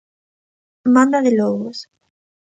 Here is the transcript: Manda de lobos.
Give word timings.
Manda 0.93 1.19
de 1.25 1.31
lobos. 1.37 1.77